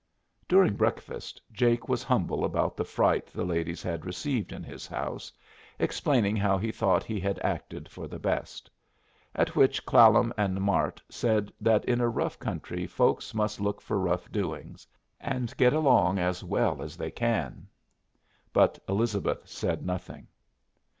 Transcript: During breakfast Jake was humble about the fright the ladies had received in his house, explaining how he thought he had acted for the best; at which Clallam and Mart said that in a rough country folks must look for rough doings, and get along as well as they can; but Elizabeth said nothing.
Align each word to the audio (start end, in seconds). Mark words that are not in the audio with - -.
During 0.47 0.73
breakfast 0.73 1.39
Jake 1.51 1.87
was 1.87 2.01
humble 2.01 2.43
about 2.43 2.75
the 2.75 2.83
fright 2.83 3.27
the 3.27 3.45
ladies 3.45 3.83
had 3.83 4.03
received 4.03 4.51
in 4.51 4.63
his 4.63 4.87
house, 4.87 5.31
explaining 5.77 6.35
how 6.35 6.57
he 6.57 6.71
thought 6.71 7.03
he 7.03 7.19
had 7.19 7.37
acted 7.43 7.87
for 7.87 8.07
the 8.07 8.17
best; 8.17 8.67
at 9.35 9.55
which 9.55 9.85
Clallam 9.85 10.33
and 10.35 10.59
Mart 10.59 10.99
said 11.07 11.53
that 11.61 11.85
in 11.85 12.01
a 12.01 12.09
rough 12.09 12.39
country 12.39 12.87
folks 12.87 13.35
must 13.35 13.61
look 13.61 13.79
for 13.79 13.99
rough 13.99 14.31
doings, 14.31 14.87
and 15.19 15.55
get 15.55 15.71
along 15.71 16.17
as 16.17 16.43
well 16.43 16.81
as 16.81 16.97
they 16.97 17.11
can; 17.11 17.67
but 18.53 18.79
Elizabeth 18.89 19.47
said 19.47 19.85
nothing. 19.85 20.25